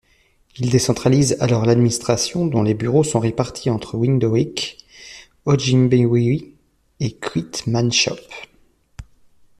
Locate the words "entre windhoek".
3.69-4.79